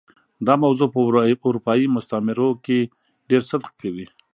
[0.47, 0.99] دا موضوع په
[1.49, 2.77] اروپايي مستعمرو کې
[3.29, 4.05] ډېر صدق کوي.